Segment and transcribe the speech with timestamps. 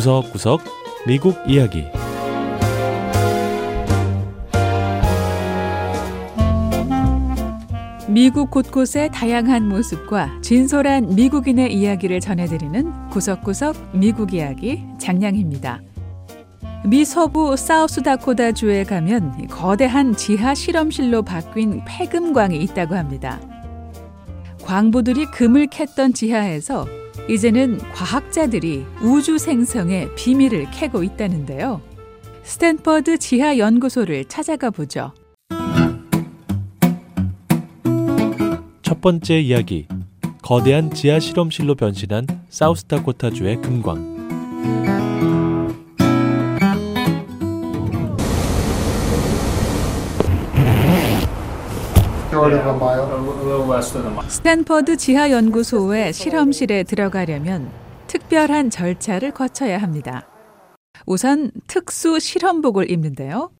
[0.00, 0.62] 구석구석
[1.06, 1.84] 미국 이야기
[8.08, 15.82] 미국 곳곳의 다양한 모습과 진솔한 미국인의 이야기를 전해드리는 구석구석 미국 이야기 장량입니다.
[16.86, 23.38] 미 서부 사우스다코다주에 가면 거대한 지하 실험실로 바뀐 폐금광이 있다고 합니다.
[24.64, 26.86] 광부들이 금을 캤던 지하에서
[27.30, 31.80] 이제는 과학자들이 우주 생성의 비밀을 캐고 있다는데요.
[32.42, 35.12] 스탠퍼드 지하 연구소를 찾아가 보죠.
[38.82, 39.86] 첫 번째 이야기
[40.42, 45.09] 거대한 지하 실험실로 변신한 사우스다코타주의 금광
[54.28, 57.70] 스탠퍼드 지하 연구소의 실험실에 들어가려면
[58.06, 60.26] 특별한 절차를 거쳐야 합니다.
[61.06, 63.50] 우선 특수 실험복을 입는데요.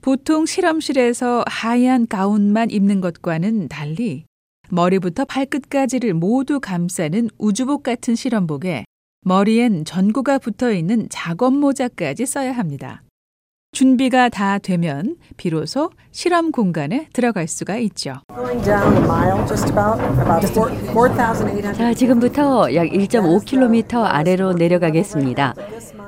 [0.00, 4.24] 보통 실험실에서 하얀 가운만 입는 것과는 달리
[4.70, 8.84] 머리부터 발끝까지를 모두 감싸는 우주복 같은 실험복에
[9.22, 13.02] 머리엔 전구가 붙어 있는 작업 모자까지 써야 합니다.
[13.74, 18.14] 준비가 다 되면 비로소 실험 공간에 들어갈 수가 있죠.
[21.74, 25.54] 자, 지금부터 약 1.5km 아래로 내려가겠습니다.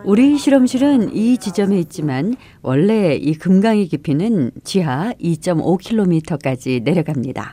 [0.05, 7.53] 우리 실험실은 이 지점에 있지만 원래 이 금강의 깊이는 지하 2.5km까지 내려갑니다.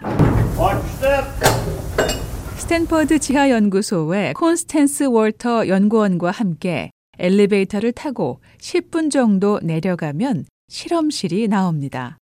[2.58, 12.18] 스탠퍼드 지하 연구소의 콘스텐스 월터 연구원과 함께 엘리베이터를 타고 10분 정도 내려가면 실험실이 나옵니다.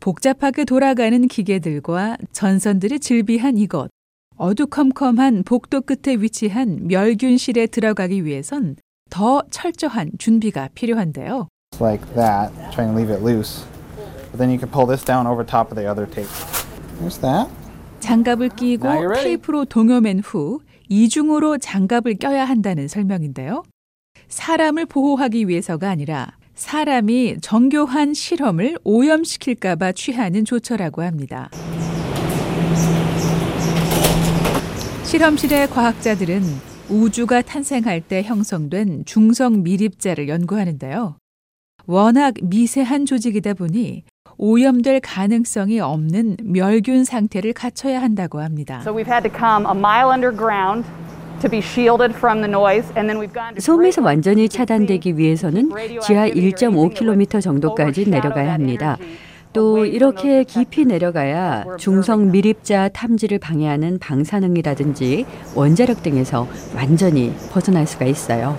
[0.00, 3.90] 복잡하게 돌아가는 기계들과 전선들이 즐비한 이곳.
[4.36, 8.76] 어두컴컴한 복도 끝에 위치한 멸균실에 들어가기 위해선
[9.10, 11.48] 더 철저한 준비가 필요한데요.
[11.80, 13.64] like that, trying to leave it loose.
[14.30, 16.28] But then you can pull this down over top of the other tape.
[17.00, 17.50] There's that.
[18.00, 19.14] 장갑을 끼고.
[19.14, 23.62] 테이프로 동여맨 후 이중으로 장갑을 껴야 한다는 설명인데요.
[24.28, 31.50] 사람을 보호하기 위해서가 아니라 사람이 정교한 실험을 오염시킬까봐 취하는 조처라고 합니다.
[35.04, 36.42] 실험실의 과학자들은
[36.90, 41.16] 우주가 탄생할 때 형성된 중성 미립자를 연구하는데요.
[41.86, 44.04] 워낙 미세한 조직이다 보니
[44.36, 48.80] 오염될 가능성이 없는 멸균 상태를 갖춰야 한다고 합니다.
[48.82, 50.86] So we've had to come a mile underground
[51.40, 55.70] to be shielded from the noise, and then we've gone to 소음에서 완전히 차단되기 위해서는
[56.02, 58.96] 지하 1.5km 정도까지 내려가야 합니다.
[59.52, 68.56] 또 이렇게 깊이 내려가야 중성 미립자 탐지를 방해하는 방사능이라든지 원자력 등에서 완전히 벗어날 수가 있어요.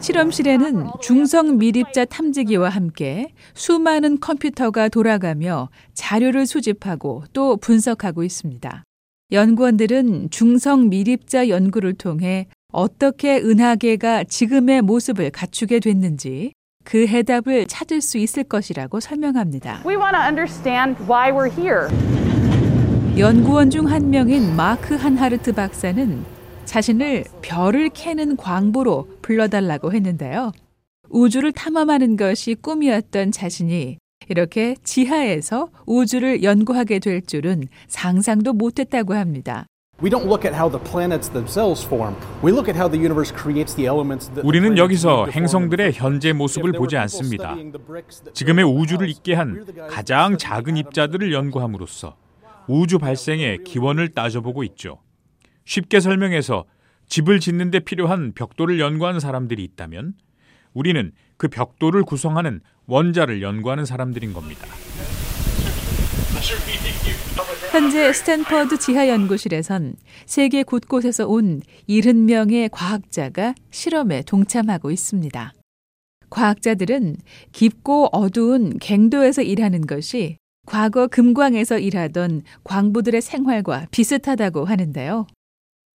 [0.00, 8.84] 실험실에는 중성 미립자 탐지기와 함께 수많은 컴퓨터가 돌아가며 자료를 수집하고 또 분석하고 있습니다.
[9.32, 16.52] 연구원들은 중성 미립자 연구를 통해 어떻게 은하계가 지금의 모습을 갖추게 됐는지
[16.84, 19.82] 그 해답을 찾을 수 있을 것이라고 설명합니다.
[23.18, 26.24] 연구원 중 한 명인 마크 한하르트 박사는
[26.64, 30.52] 자신을 별을 캐는 광부로 불러달라고 했는데요.
[31.08, 33.98] 우주를 탐험하는 것이 꿈이었던 자신이
[34.34, 39.66] 이렇게 지하에서 우주를 연구하게 될 줄은 상상도 못했다고 합니다.
[40.00, 42.14] We don't look at how the planets themselves form.
[42.42, 45.26] We look at how the universe creates the elements that the 우리는 여기서.
[45.26, 47.56] 행성들의 현재 모습을 보지 않습니다.
[48.32, 52.16] 지금의 우주를 있게 한 가장 작은 입자들을 연구함으로써
[52.68, 55.00] 우주 발생의 기원을 따져보고 있죠.
[55.64, 56.64] 쉽게 설명해서
[57.08, 60.14] 집을 짓는 데 필요한 벽돌을 연구하는 사람들이 있다면
[60.72, 64.66] 우리는 그 벽돌을 구성하는 원자를 연구하는 사람들인 겁니다.
[67.70, 69.94] 현재 스탠퍼드 지하 연구실에선
[70.26, 75.54] 세계 곳곳에서 온 70명의 과학자가 실험에 동참하고 있습니다.
[76.28, 77.16] 과학자들은
[77.52, 80.36] 깊고 어두운 갱도에서 일하는 것이
[80.66, 85.26] 과거 금광에서 일하던 광부들의 생활과 비슷하다고 하는데요.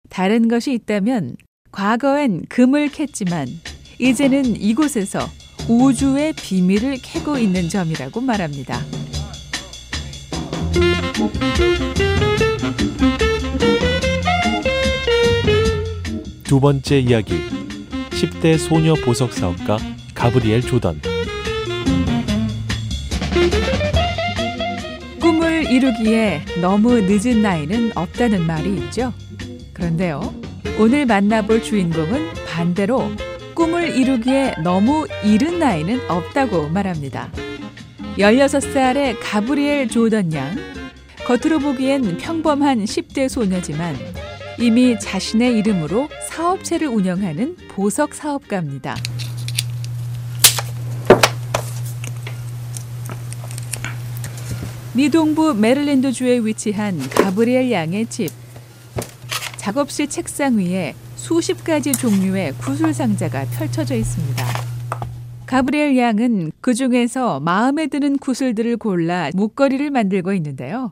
[0.09, 1.35] 다른 것이 있다면
[1.71, 5.19] 과거엔 금을 캤지만 이제는 이곳에서
[5.67, 8.79] 우주의 비밀을 캐고 있는 점이라고 말합니다.
[16.43, 17.39] 두 번째 이야기
[18.11, 19.77] 10대 소녀 보석 사업가
[20.13, 21.01] 가브리엘 조던
[25.19, 29.11] 꿈을 이루기에 너무 늦은 나이는 없다는 말이 있죠.
[29.73, 30.33] 그런데요.
[30.77, 33.11] 오늘 만나볼 주인공은 반대로
[33.55, 37.31] 꿈을 이루기에 너무 이른 나이는 없다고 말합니다.
[38.17, 40.55] 16살의 가브리엘 조던 양.
[41.25, 43.95] 겉으로 보기엔 평범한 10대 소녀지만
[44.59, 48.95] 이미 자신의 이름으로 사업체를 운영하는 보석 사업가입니다.
[54.93, 58.29] 미동부 메릴랜드주에 위치한 가브리엘 양의 집.
[59.57, 64.43] 작업실 책상 위에 수십 가지 종류의 구슬 상자가 펼쳐져 있습니다.
[65.45, 70.91] 가브리엘 양은 그 중에서 마음에 드는 구슬들을 골라 목걸이를 만들고 있는데요.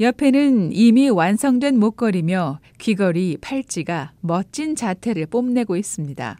[0.00, 6.38] 옆에는 이미 완성된 목걸이며 귀걸이, 팔찌가 멋진 자태를 뽐내고 있습니다.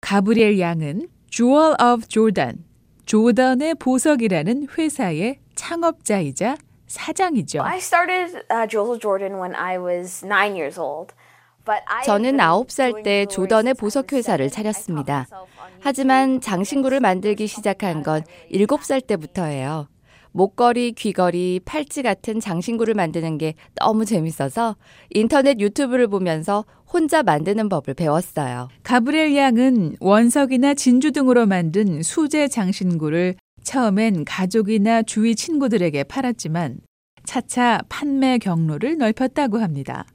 [0.00, 2.64] 가브리엘 양은 Jewel of Jordan,
[3.06, 6.56] 조던의 보석이라는 회사의 창업자이자
[6.86, 7.62] 사장이죠.
[7.62, 11.14] I started uh, Jewel of Jordan when I was nine years old.
[12.04, 15.26] 저는 9살 때 조던의 보석 회사를 차렸습니다.
[15.80, 18.22] 하지만 장신구를 만들기 시작한 건
[18.52, 19.88] 7살 때부터예요.
[20.32, 24.76] 목걸이, 귀걸이, 팔찌 같은 장신구를 만드는 게 너무 재밌어서
[25.10, 28.68] 인터넷 유튜브를 보면서 혼자 만드는 법을 배웠어요.
[28.82, 36.78] 가브리엘 양은 원석이나 진주 등으로 만든 수제 장신구를 처음엔 가족이나 주위 친구들에게 팔았지만
[37.24, 40.06] 차차 판매 경로를 넓혔다고 합니다.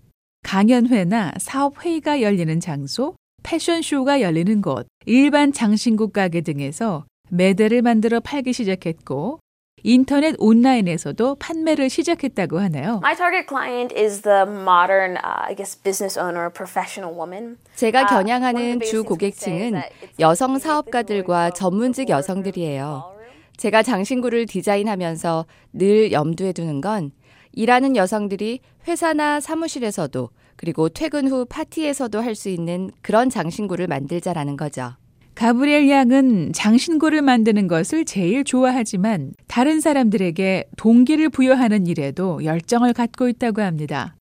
[0.43, 9.39] 강연회나 사업회의가 열리는 장소, 패션쇼가 열리는 곳, 일반 장신구 가게 등에서 매대를 만들어 팔기 시작했고
[9.85, 13.01] 인터넷 온라인에서도 판매를 시작했다고 하네요.
[13.03, 17.57] My target client is the modern, uh, I guess, business owner, professional woman.
[17.75, 19.81] 제가 겨냥하는 주 고객층은
[20.19, 23.11] 여성 사업가들과 전문직 여성들이에요.
[23.57, 27.11] 제가 장신구를 디자인하면서 늘 염두에 두는 건
[27.53, 34.93] 일하는 여성들이 회사나 사무실에서도 그리고 퇴근 후 파티에서도 할 수 있는 그런 장신구를 만들자라는 거죠.
[35.35, 43.61] 가브리엘 양은 장신구를 만드는 것을 제일 좋아하지만 다른 사람들에게 동기를 부여하는 일에도 열정을 갖고 있다고
[43.61, 44.15] 합니다.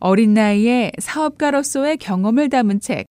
[0.00, 3.06] 어린 나이에 사업가로서의 경험을 담은 책,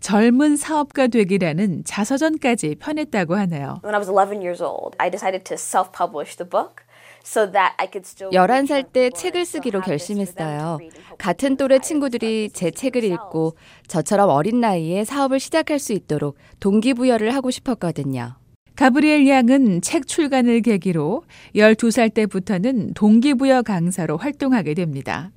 [0.00, 3.80] 젊은 사업가 되기라는 자서전까지 펴냈다고 하네요.
[3.82, 6.83] When I was 11 years old, I decided to self-publish the book.
[7.24, 10.78] 11살 때 책을 쓰기로 결심했어요.
[11.18, 13.56] 같은 또래 친구들이 제 책을 읽고
[13.88, 18.36] 저처럼 어린 나이에 사업을 시작할 수 있도록 동기부여를 하고 싶었거든요.
[18.76, 21.24] 가브리엘 양은 책 출간을 계기로
[21.54, 25.30] 12살 때부터는 동기부여 강사로 활동하게 됩니다.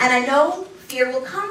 [0.00, 1.50] And I know fear will come.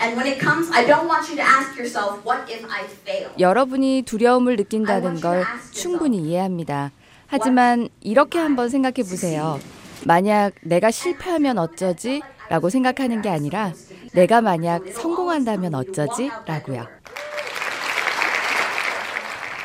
[0.00, 3.30] And when it comes, I don't want you to ask yourself, what if I fail?
[3.38, 6.90] 여러분이 두려움을 느낀다는 걸 충분히 이해합니다.
[7.26, 9.58] 하지만 이렇게 한번 생각해 보세요.
[10.04, 12.22] 만약 내가 실패하면 어쩌지?
[12.48, 13.72] 라고 생각하는 게 아니라
[14.12, 16.30] 내가 만약 성공한다면 어쩌지?
[16.46, 16.86] 라고요.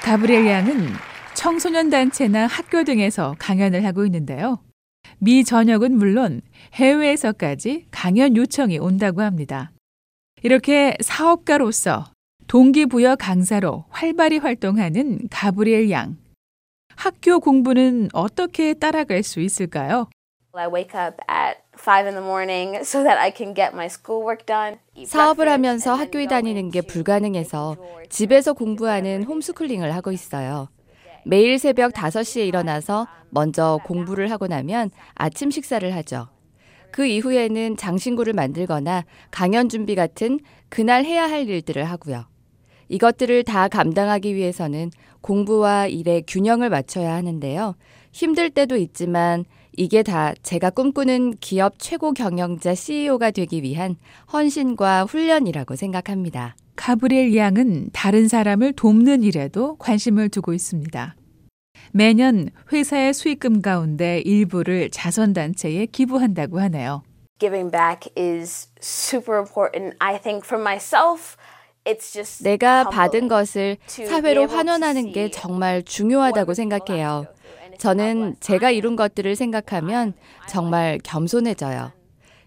[0.04, 0.88] 가브리엘 양은
[1.36, 4.60] 청소년 단체나 학교 등에서 강연을 하고 있는데요.
[5.20, 6.42] 미 전역은 물론
[6.74, 9.72] 해외에서까지 강연 요청이 온다고 합니다.
[10.42, 12.06] 이렇게 사업가로서
[12.48, 16.18] 동기부여 강사로 활발히 활동하는 가브리엘 양.
[16.96, 20.10] 학교 공부는 어떻게 따라갈 수 있을까요?
[20.54, 24.46] I wake up at 5 in the morning so that I can get my schoolwork
[24.46, 24.78] done.
[25.06, 27.78] 사업을 하면서 학교에 다니는 게 불가능해서
[28.10, 30.68] 집에서 공부하는 홈스쿨링을 하고 있어요.
[31.26, 36.28] 매일 새벽 5시에 일어나서 먼저 공부를 하고 나면 아침 식사를 하죠.
[36.92, 42.26] 그 이후에는 장신구를 만들거나 강연 준비 같은 그날 해야 할 일들을 하고요.
[42.92, 47.76] 이것들을 다 감당하기 위해서는 공부와 일의 균형을 맞춰야 하는데요.
[48.12, 49.46] 힘들 때도 있지만
[49.78, 53.96] 이게 다 제가 꿈꾸는 기업 최고 경영자 CEO가 되기 위한
[54.34, 56.58] 헌신과 훈련이라고 생각합니다.
[56.76, 61.16] 가브리엘 양은 다른 사람을 돕는 일에도 관심을 두고 있습니다.
[61.94, 67.04] 매년 회사의 수익금 가운데 일부를 자선단체에 기부한다고 하네요.
[67.40, 71.38] Giving back is super important, I think, for myself.
[72.44, 77.26] 내가 받은 것을 사회로 환원하는 게 정말 중요하다고 생각해요.
[77.80, 80.14] 저는 제가 이룬 것들을 생각하면
[80.48, 81.92] 정말 겸손해져요.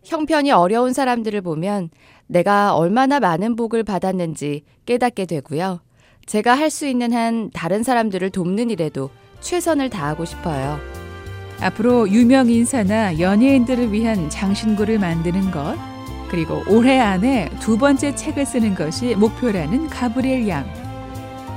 [0.04, 1.90] 형편이 어려운 사람들을 보면
[2.26, 5.80] 내가 얼마나 많은 복을 받았는지 깨닫게 되고요.
[6.26, 9.10] 제가 할 수 있는 한 다른 사람들을 돕는 일에도
[9.40, 10.78] 최선을 다하고 싶어요.
[11.60, 15.76] 앞으로 유명 인사나 연예인들을 위한 장신구를 만드는 것,
[16.34, 20.68] 그리고 올해 안에 두 번째 책을 쓰는 것이 목표라는 가브리엘 양.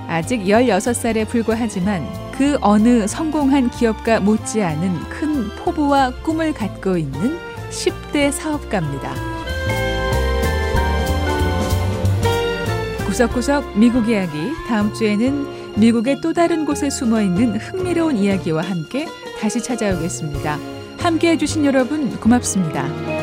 [0.08, 7.40] 아직 16살에 불과하지만 그 어느 성공한 기업가 못지않은 큰 포부와 꿈을 갖고 있는
[7.72, 9.16] 10대 사업가입니다.
[13.08, 19.08] 구석구석 미국 이야기 다음 주에는 미국의 또 다른 곳에 숨어 있는 흥미로운 이야기와 함께
[19.40, 20.60] 다시 찾아오겠습니다.
[21.00, 23.17] 함께 해주신 여러분 고맙습니다.